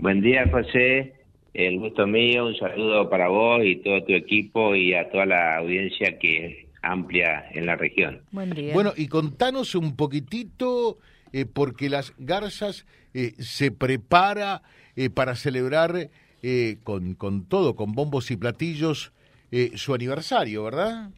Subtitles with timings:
[0.00, 1.12] Buen día, José.
[1.52, 5.58] El gusto mío, un saludo para vos y todo tu equipo y a toda la
[5.58, 8.22] audiencia que amplia en la región.
[8.30, 8.72] Buen día.
[8.72, 10.96] Bueno, y contanos un poquitito,
[11.34, 14.62] eh, porque las garzas eh, se prepara
[14.96, 16.08] eh, para celebrar
[16.42, 19.12] eh, con, con todo, con bombos y platillos,
[19.52, 21.10] eh, su aniversario, ¿verdad?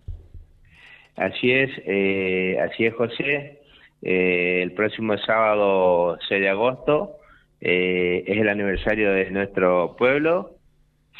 [1.14, 3.60] Así es, eh, así es, José.
[4.02, 7.21] Eh, el próximo sábado 6 de agosto
[7.64, 10.56] eh, es el aniversario de nuestro pueblo.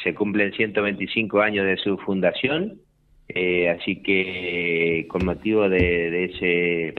[0.03, 2.79] Se cumplen 125 años de su fundación.
[3.29, 6.93] Eh, así que con motivo de, ese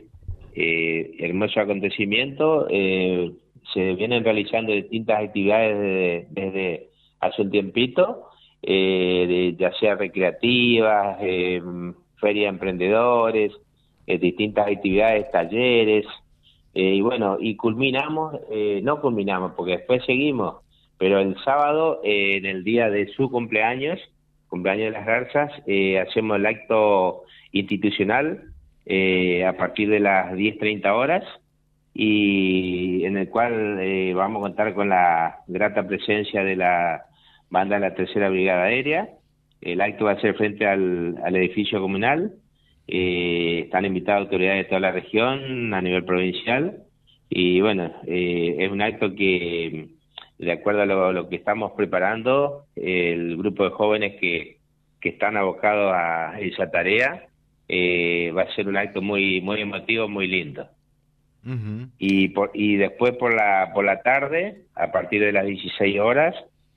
[0.55, 3.31] eh, hermoso acontecimiento eh,
[3.75, 6.89] se vienen realizando distintas actividades desde,
[7.21, 8.25] hace un tiempito,
[8.63, 11.61] eh, de- ya sea recreativas, eh,
[12.17, 13.53] feria de emprendedores,
[14.07, 16.07] distintas actividades, talleres,
[16.75, 20.65] eh, y bueno, y culminamos, eh, no culminamos, porque después seguimos,
[20.99, 24.01] pero el sábado, eh, en el día de su cumpleaños,
[24.49, 28.45] cumpleaños de las garzas, eh, hacemos el acto institucional
[28.87, 31.25] eh, a partir de las 10.30 horas
[31.93, 33.79] y en el cual
[34.15, 37.05] vamos a contar con la grata presencia de la
[37.51, 39.11] banda de la Tercera Brigada Aérea.
[39.61, 42.33] El acto va a ser frente al, al edificio comunal.
[42.87, 46.83] Eh, están invitadas autoridades de toda la región a nivel provincial.
[47.29, 49.89] Y bueno, eh, es un acto que,
[50.39, 54.59] de acuerdo a lo, lo que estamos preparando, el grupo de jóvenes que,
[55.01, 57.29] que están abocados a esa tarea,
[57.69, 60.67] eh, va a ser un acto muy, muy emotivo, muy lindo.
[61.99, 66.35] Y, por, y después por la, por la tarde, a partir de las 16 horas,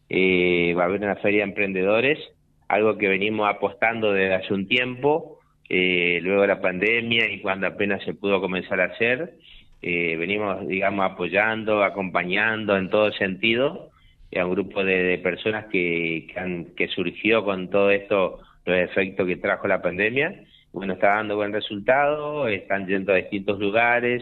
[0.09, 2.19] eh, va a haber una feria de emprendedores,
[2.67, 5.36] algo que venimos apostando desde hace un tiempo,
[5.69, 9.33] eh, luego de la pandemia y cuando apenas se pudo comenzar a hacer.
[9.81, 13.91] eh, venimos, digamos, apoyando, acompañando en todo sentido
[14.35, 18.77] a un grupo de, de personas que, que, han- que surgió con todo esto, los
[18.77, 20.43] efectos que trajo la pandemia.
[20.73, 24.21] Bueno, está dando buen resultado, están yendo a distintos lugares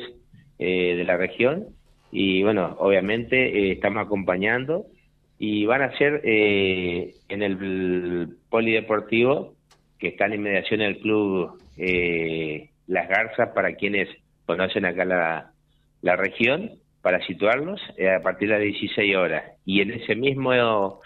[0.60, 1.66] eh, de la región
[2.12, 3.36] y bueno, obviamente
[3.70, 4.86] eh, estamos acompañando
[5.38, 9.56] y van a ser eh, en el polideportivo
[10.00, 14.10] que está en inmediación del club eh, Las Garzas para quienes
[14.46, 15.52] conocen acá la,
[16.02, 19.44] la región para situarlos eh, a partir de las 16 horas.
[19.66, 21.02] Y en ese mismo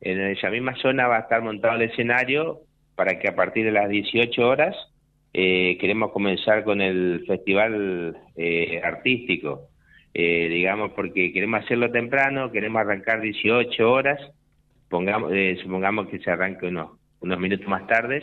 [0.00, 2.60] en esa misma zona va a estar montado el escenario
[2.94, 4.76] para que a partir de las 18 horas
[5.32, 9.68] eh, queremos comenzar con el festival eh, artístico,
[10.12, 14.20] eh, digamos, porque queremos hacerlo temprano, queremos arrancar 18 horas,
[14.88, 16.90] pongamos, eh, supongamos que se arranque unos,
[17.24, 18.22] unos minutos más tarde,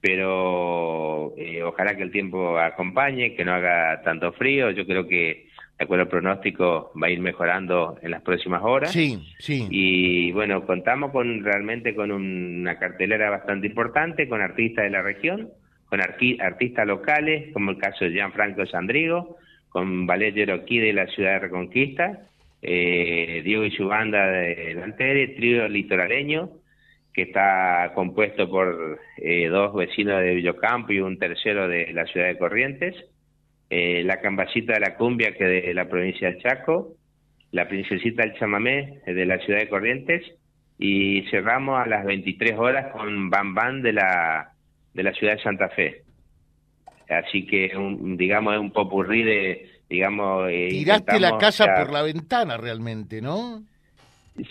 [0.00, 5.46] pero eh, ojalá que el tiempo acompañe, que no haga tanto frío, yo creo que
[5.78, 8.92] de acuerdo al pronóstico va a ir mejorando en las próximas horas.
[8.92, 9.66] Sí, sí.
[9.70, 15.50] Y bueno, contamos con realmente con una cartelera bastante importante, con artistas de la región,
[15.86, 19.36] con artistas locales, como el caso de Gianfranco Sandrigo,
[19.68, 22.20] con Ballet Cherokee de la ciudad de Reconquista,
[22.62, 26.50] eh, Diego y su banda de Lantere, trío litoraleño,
[27.14, 32.26] que está compuesto por eh, dos vecinos de Villocampo y un tercero de la ciudad
[32.26, 32.96] de Corrientes,
[33.70, 36.96] eh, la Cambacita de la Cumbia, que de la provincia de Chaco,
[37.52, 40.22] la Princesita del Chamamé eh, de la ciudad de Corrientes
[40.76, 44.52] y cerramos a las 23 horas con Bam Bam de la,
[44.92, 46.02] de la ciudad de Santa Fe.
[47.08, 50.48] Así que, un, digamos, es un popurrí de, digamos...
[50.50, 53.62] eh, Tiraste la casa por la ventana realmente, ¿no?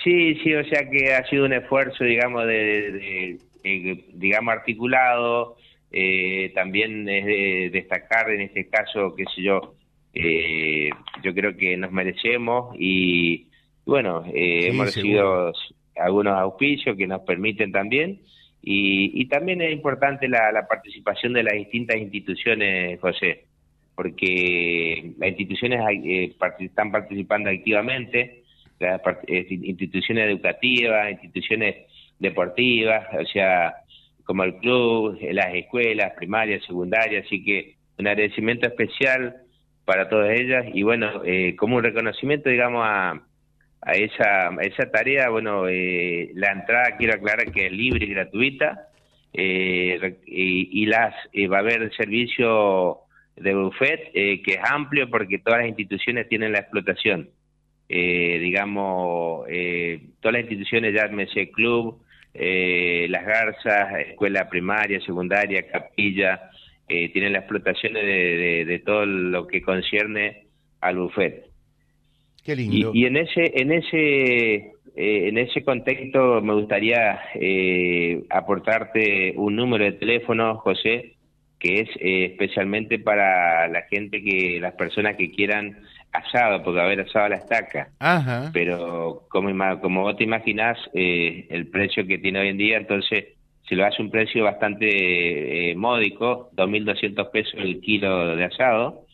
[0.04, 5.58] Sí, sí, o sea que ha sido un esfuerzo, digamos, de, de- de- digamos, articulado.
[5.92, 9.76] Eh, también es de destacar en este caso, qué sé yo,
[10.16, 10.90] eh,
[11.22, 13.48] yo creo que nos merecemos y
[13.86, 15.52] bueno, eh, Sí, hemos seguro.
[15.52, 15.54] recibido
[15.98, 18.22] algunos auspicios que nos permiten también
[18.64, 23.44] y, y también es importante la, la participación de las distintas instituciones, José,
[23.94, 28.43] porque las instituciones eh, están participando activamente,
[29.20, 31.76] instituciones educativas, instituciones
[32.20, 33.76] deportivas, o sea,
[34.24, 39.36] como el club, las escuelas primarias, secundarias, así que un agradecimiento especial
[39.86, 43.22] para todas ellas y bueno, eh, como un reconocimiento, digamos, a,
[43.82, 44.52] a esa,
[44.92, 48.88] tarea, bueno, eh, la entrada quiero aclarar que es libre y gratuita
[49.34, 53.00] eh, y, y las eh, va a haber servicio
[53.36, 57.30] de buffet eh, que es amplio porque todas las instituciones tienen la explotación.
[57.96, 62.02] Eh, digamos, eh, todas las instituciones, ya me sé, club,
[62.34, 66.50] eh, las garzas, escuela primaria, secundaria, capilla,
[66.88, 70.46] eh, tienen la explotación de, de- de todo lo que concierne
[70.82, 71.46] al buffet.
[72.44, 72.92] Qué lindo.
[72.96, 79.84] Y, en ese, en ese, eh, en ese contexto me gustaría eh, aportarte un número
[79.86, 81.14] de teléfono, José,
[81.60, 85.78] que es especialmente para la gente que, las personas que quieran
[86.14, 87.90] asado, porque haber asado la estaca.
[88.00, 88.52] Ajá.
[88.54, 89.50] Pero como,
[89.82, 93.26] como vos te imaginás, el precio que tiene hoy en día, entonces
[93.68, 99.06] se lo hace un precio bastante eh, módico, 2.200 pesos el kilo de asado.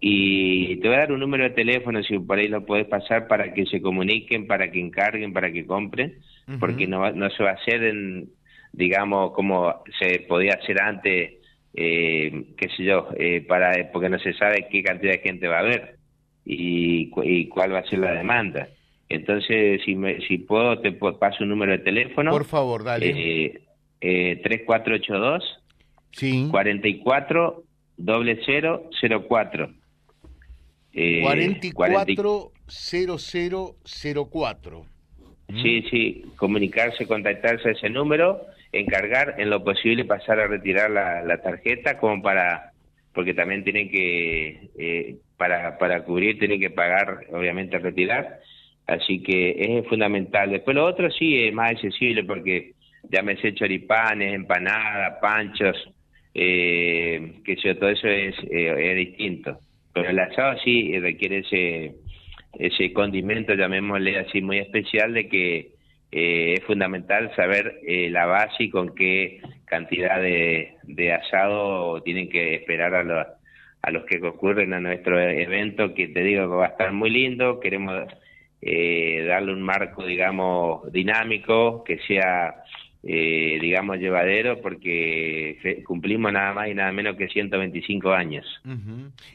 [0.00, 3.26] Y te voy a dar un número de teléfono, si por ahí lo puedes pasar,
[3.26, 6.18] para que se comuniquen, para que encarguen, para que compren,
[6.60, 8.28] porque no, no se va a hacer, en,
[8.72, 11.32] digamos, como se podía hacer antes,
[11.74, 15.56] eh, qué sé yo, eh, para porque no se sabe qué cantidad de gente va
[15.56, 15.97] a haber
[16.48, 18.68] y, y cuál va a ser la demanda.
[19.10, 22.30] Entonces, si, me, si puedo, te paso un número de teléfono.
[22.30, 23.10] Por favor, dale.
[23.10, 23.60] Eh,
[24.00, 25.44] eh, 3482
[26.12, 26.48] sí.
[26.50, 27.64] 44
[27.98, 28.88] doble 0
[29.28, 29.70] 04.
[30.94, 34.86] Eh, 44 0004.
[35.62, 38.42] Sí, sí, comunicarse, contactarse a ese número,
[38.72, 42.72] encargar en lo posible pasar a retirar la, tarjeta como para,
[43.14, 48.40] porque también tienen que, eh, para, para cubrir, tienen que pagar, obviamente, retirar.
[48.86, 50.50] Así que es fundamental.
[50.50, 52.72] Después lo otro sí es más accesible porque
[53.10, 55.76] llámese choripanes, empanadas, panchos,
[56.34, 59.60] eh, que yo, todo eso es, eh, es distinto.
[59.92, 61.94] Pero el asado sí requiere ese,
[62.58, 65.70] ese condimento, llamémosle así, muy especial de que
[66.10, 72.30] eh, es fundamental saber eh, la base y con qué cantidad de, de asado tienen
[72.30, 73.26] que esperar a los,
[73.82, 77.10] a los que concurren a nuestro evento, que te digo que va a estar muy
[77.10, 78.08] lindo, queremos
[78.60, 82.64] eh, darle un marco, digamos, dinámico, que sea
[83.02, 88.44] eh, digamos, llevadero porque cumplimos nada más y nada menos que 125 años.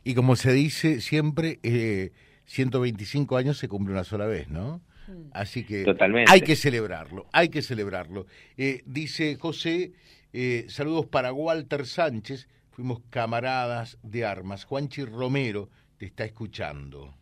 [0.03, 2.11] Y como se dice siempre, eh,
[2.45, 4.81] 125 años se cumple una sola vez, ¿no?
[5.07, 5.29] Mm.
[5.33, 5.85] Así que
[6.27, 8.25] hay que celebrarlo, hay que celebrarlo.
[8.57, 9.93] Eh, dice José,
[10.33, 14.65] eh, saludos para Walter Sánchez, fuimos camaradas de armas.
[14.65, 17.13] Juanchi Romero te está escuchando.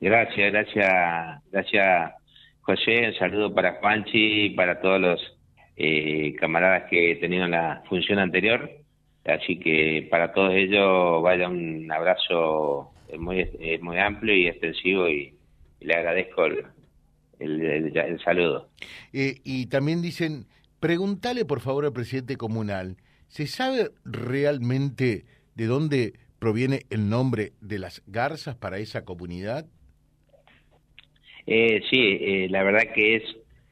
[0.00, 2.12] Gracias, gracias, gracias
[2.60, 3.08] José.
[3.08, 5.38] Un saludo para Juanchi y para todos los
[5.76, 8.70] eh, camaradas que he tenido en la función anterior.
[9.24, 13.48] Así que para todos ellos vaya un abrazo muy,
[13.80, 15.34] muy amplio y extensivo y,
[15.80, 16.64] le agradezco el,
[17.38, 18.68] el, saludo.
[19.12, 20.46] Eh, y también dicen,
[20.80, 22.96] pregúntale por favor al presidente comunal,
[23.28, 29.66] ¿se sabe realmente de dónde proviene el nombre de las garzas para esa comunidad?
[31.46, 33.22] Eh, sí, eh, la verdad que es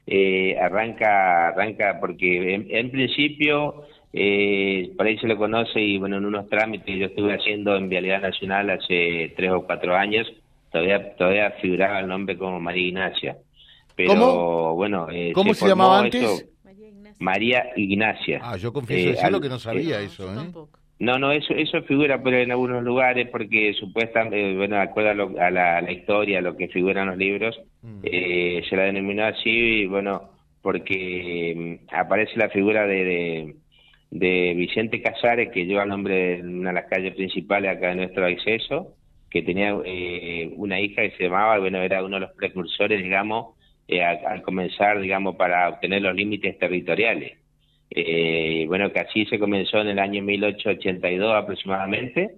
[0.07, 3.83] eh, arranca, arranca porque en, principio
[4.13, 7.89] eh, por ahí se lo conoce y bueno, en unos trámites yo estuve haciendo en
[7.89, 10.33] Vialidad Nacional hace tres o cuatro años,
[10.71, 13.37] todavía todavía figuraba el nombre como María Ignacia.
[13.97, 14.75] Pero ¿Cómo?
[14.77, 16.49] bueno, eh, ¿cómo se, llamaba antes?
[17.19, 18.41] María Ignacia.
[18.43, 20.53] Ah, yo confieso eh, lo que no sabía eso, ¿eh?
[20.99, 25.39] No, no, eso eso figura pero en algunos lugares porque supuestamente, eh, bueno, de acuerdo
[25.39, 28.01] a, la, historia, a lo que figura en los libros, mm.
[28.03, 29.51] eh, se la denominó así,
[29.83, 30.31] y bueno,
[30.63, 33.57] porque mm, aparece la figura de,
[34.11, 37.97] de, Vicente Casares, que lleva el nombre de una de las calles principales acá de
[37.97, 38.95] nuestro acceso,
[39.29, 43.56] que tenía eh, una hija que se llamaba, bueno, era uno de los precursores, digamos,
[43.89, 47.39] al comenzar, digamos, para obtener los límites territoriales.
[47.91, 52.33] Eh, bueno, que así se comenzó en el año 1882 aproximadamente,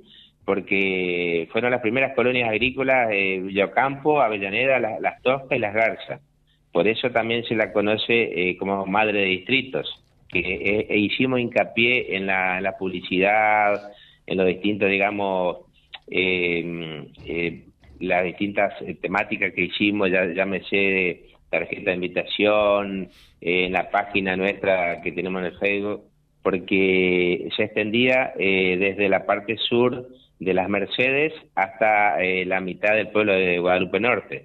[0.44, 6.22] porque fueron las primeras colonias agrícolas, eh, Villocampo, Avellaneda, Las Toscas y Las Garzas.
[6.72, 11.40] Por eso también se la conoce eh, como madre de distritos, que eh, e hicimos
[11.40, 13.92] hincapié en la, publicidad,
[14.26, 15.58] en los distintos, digamos,
[18.00, 23.08] las distintas temáticas que hicimos, ya, ya me sé tarjeta de invitación,
[23.40, 26.04] en la página nuestra que tenemos en el Facebook,
[26.42, 32.94] porque se extendía eh, desde la parte sur de las Mercedes hasta eh, la mitad
[32.94, 34.44] del pueblo de Guadalupe Norte.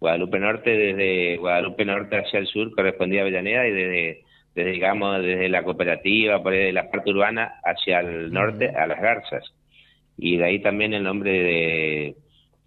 [0.00, 4.22] Guadalupe Norte, desde Guadalupe Norte hacia el sur, correspondía a Avellaneda y desde,
[4.54, 8.86] desde digamos, desde la cooperativa, por ahí de la parte urbana hacia el norte, a
[8.86, 9.54] Las Garzas.
[10.16, 12.16] Y de ahí también el nombre de,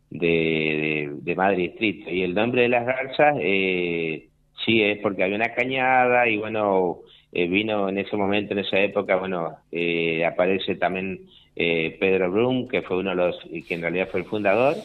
[0.09, 2.09] de, de, Madrid Distrito.
[2.09, 4.27] Y el nombre de las garzas, eh,
[4.65, 6.99] sí, es porque había una cañada y bueno,
[7.31, 11.21] eh, vino en ese momento, en esa época, bueno, eh, aparece también
[11.55, 13.37] eh, Pedro Brum, que fue uno de los,
[13.67, 14.75] que en realidad fue el fundador,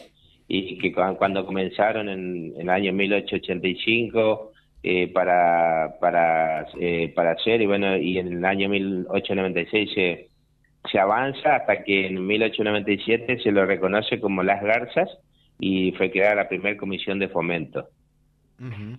[0.47, 4.51] y que cuando comenzaron en, el año 1885
[4.83, 6.67] eh, para, para,
[7.15, 10.27] para hacer, y bueno, y en el año 1896 se
[10.91, 15.09] se avanza hasta que en 1897 se lo reconoce como Las Garzas
[15.59, 17.89] y fue creada la primera comisión de fomento.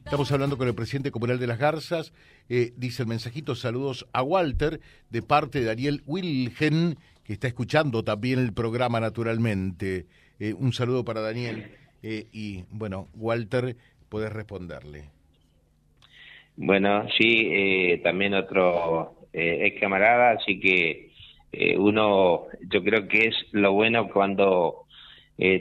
[0.05, 2.13] Estamos hablando con el presidente comunal de Las Garzas.
[2.49, 8.03] Eh, dice el mensajito, saludos a Walter, de parte de Daniel Wilgen, que está escuchando
[8.03, 10.07] también el programa naturalmente.
[10.39, 11.71] Eh, un saludo para Daniel.
[12.03, 13.77] Eh, y bueno, Walter,
[14.11, 15.05] puedes responderle.
[16.57, 21.14] Bueno, sí, también otro ex camarada, así que
[21.79, 24.85] uno, yo creo que es lo bueno cuando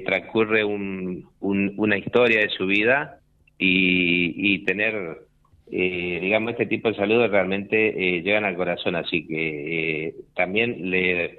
[0.05, 3.19] transcurre una historia de su vida
[3.57, 5.25] y, tener,
[5.71, 8.95] eh, digamos, este tipo de saludos realmente eh, llegan al corazón.
[8.95, 11.35] Así que eh, también le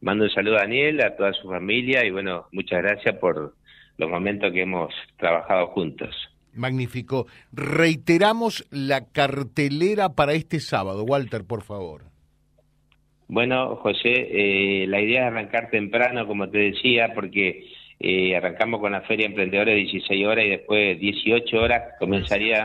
[0.00, 3.54] mando un saludo a Daniel, a toda su familia y bueno, muchas gracias por
[3.98, 6.14] los momentos que hemos trabajado juntos.
[6.52, 7.26] Magnífico.
[7.52, 11.04] Reiteramos la cartelera para este sábado.
[11.04, 12.15] Walter, por favor.
[13.28, 17.64] Bueno, José, la idea es arrancar temprano, como te decía, porque
[17.98, 22.64] eh, arrancamos con la Feria Emprendedores 16 horas y después 18 horas comenzaría...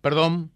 [0.00, 0.50] Perdón.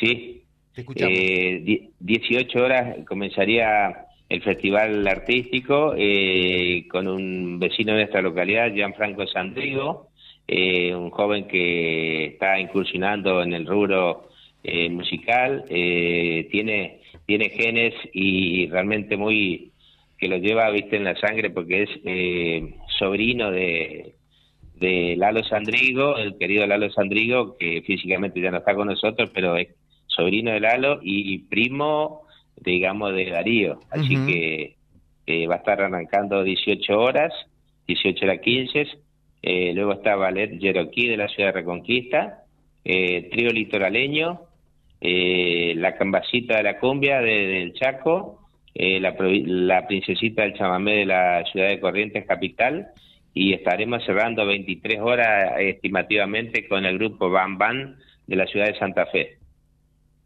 [0.00, 0.38] sí.
[0.74, 8.72] Te eh, 18 horas comenzaría el festival artístico eh, con un vecino de nuestra localidad,
[8.72, 10.08] Gianfranco Sandrigo,
[10.48, 14.30] eh, un joven que está incursionando en el rubro
[14.64, 19.72] eh, musical, tiene, tiene genes y realmente muy
[20.22, 24.14] que lo lleva, viste, en la sangre porque es eh, sobrino de,
[24.76, 29.56] de Lalo Sandrigo, el querido Lalo Sandrigo, que físicamente ya no está con nosotros, pero
[29.56, 29.74] es
[30.06, 32.22] sobrino de Lalo y primo,
[32.56, 33.80] digamos, de Darío.
[33.90, 34.76] Así que
[35.26, 37.32] eh, va a estar arrancando 18 horas,
[37.88, 38.86] 18 horas 15.
[39.42, 42.44] Eh, luego está Ballet Yeroquí de la ciudad de Reconquista,
[42.84, 44.40] eh, Trío Litoraleño,
[45.02, 48.42] La Cambacita de la Cumbia del Chaco,
[48.74, 52.88] eh, la, princesita del chamamé de la ciudad de Corrientes Capital
[53.34, 58.78] y estaremos cerrando 23 horas estimativamente con el grupo Bam Bam de la ciudad de
[58.78, 59.38] Santa Fe.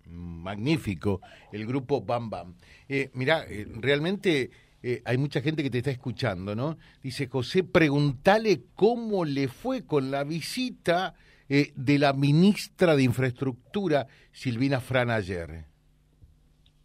[0.07, 1.21] Magnífico,
[1.53, 2.55] el grupo Bam Bam.
[2.89, 4.51] Eh, mira, eh, realmente
[4.83, 6.79] eh, hay mucha gente que te está escuchando, ¿no?
[7.03, 11.15] Dice José, pregúntale cómo le fue con la visita
[11.49, 15.65] de la ministra de Infraestructura, Silvina Fran, ayer.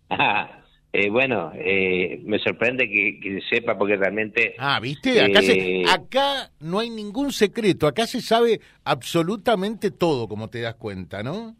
[0.09, 0.63] Ah,
[0.93, 4.55] eh, bueno, eh, me sorprende que, sepa porque realmente...
[4.57, 10.49] Ah, viste, acá, eh, acá no hay ningún secreto, acá se sabe absolutamente todo, como
[10.49, 11.55] te das cuenta, ¿no?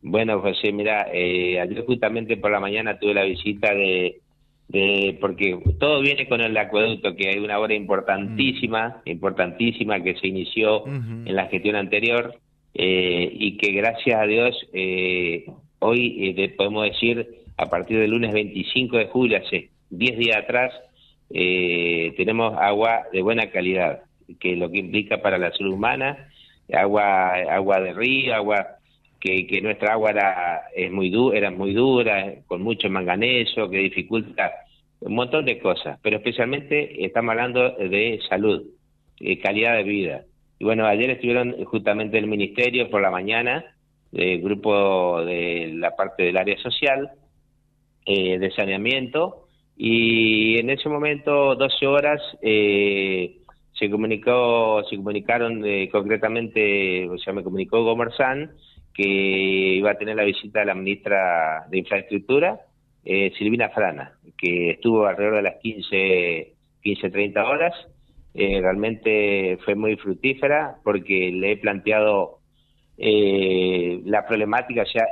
[0.00, 4.20] Bueno, José, mira, ayer justamente por la mañana tuve la visita de,
[4.68, 5.16] de...
[5.20, 9.10] porque todo viene con el acueducto, que hay una obra importantísima, mm.
[9.10, 12.34] importantísima que se inició en la gestión anterior
[12.74, 14.56] y que gracias a Dios
[15.80, 17.26] hoy podemos decir
[17.58, 20.72] a partir del lunes 25 de julio, hace 10 días atrás,
[21.30, 24.02] eh, tenemos agua de buena calidad,
[24.38, 26.28] que lo que implica para la salud humana,
[26.72, 28.77] agua agua de río, agua
[29.20, 33.78] que, que nuestra agua era, es muy du era muy dura, con mucho manganeso, que
[33.78, 34.52] dificulta
[35.00, 38.64] un montón de cosas, pero especialmente estamos hablando de salud,
[39.20, 40.24] eh, calidad de vida.
[40.58, 43.64] Y bueno, ayer estuvieron justamente en el ministerio por la mañana,
[44.12, 47.10] el grupo de la parte del área social,
[48.10, 53.36] eh, de saneamiento y en ese momento 12 horas eh,
[53.78, 58.52] se comunicó se comunicaron eh, concretamente o sea me comunicó Gomerzán
[58.98, 62.60] que iba a tener la visita de la ministra de infraestructura
[63.38, 66.52] Silvina Frana que estuvo alrededor de las 15
[66.82, 67.74] 15 30 horas
[68.34, 72.40] realmente fue muy fructífera porque le he planteado
[72.98, 75.06] la problemática, o sea,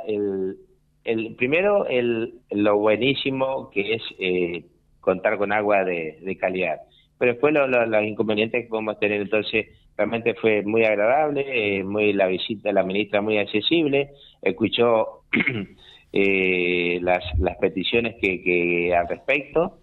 [1.07, 4.65] el, primero, el, lo buenísimo que es eh,
[4.99, 6.81] contar con agua de, calidad.
[7.17, 11.45] Pero después los inconvenientes que podemos tener, entonces realmente fue muy agradable,
[11.79, 14.11] eh, muy la visita de la ministra muy accesible,
[14.41, 15.23] escuchó
[16.13, 19.79] eh, las, las peticiones que, que al respecto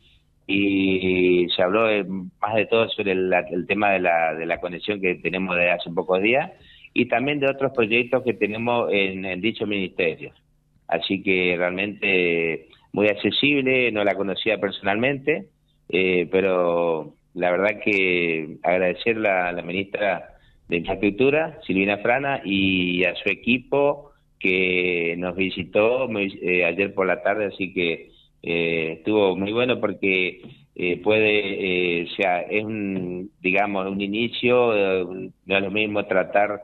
[0.47, 1.87] y se habló
[2.41, 5.91] más de todo sobre el, tema de la, de la conexión que tenemos de hace
[5.91, 6.53] pocos días
[6.93, 10.35] y también de otros proyectos que tenemos en, en dichos ministerios
[10.89, 15.49] así que realmente muy accesible, no la conocía personalmente,
[15.89, 20.37] eh, pero la verdad que agradecer a la ministra
[20.69, 27.23] de Infraestructura, Silvina Frana, y a su equipo que nos visitó eh, ayer por la
[27.23, 28.11] tarde, así que
[28.43, 30.43] eh, estuvo muy bueno porque
[31.03, 34.75] puede, o sea, es un, digamos, un inicio,
[35.47, 36.63] no es lo mismo tratar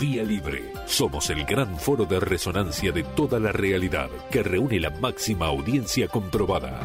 [0.00, 0.72] Vía Libre.
[0.86, 6.08] Somos el gran foro de resonancia de toda la realidad que reúne la máxima audiencia
[6.08, 6.80] comprobada.